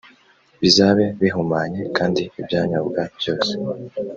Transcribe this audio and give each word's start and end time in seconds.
bizabe 0.61 1.05
bihumanye 1.21 1.81
kandi 1.97 2.21
ibyanyobwa 2.39 3.01
byose 3.17 3.51